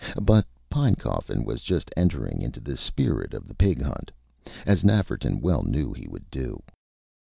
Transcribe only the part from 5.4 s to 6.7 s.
well knew he would do.